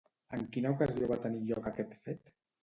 [0.37, 2.35] En quina ocasió va tenir lloc aquest fet?